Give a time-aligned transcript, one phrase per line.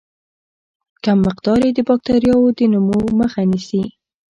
[1.03, 3.83] کم مقدار یې د باکتریاوو د نمو مخه نیسي.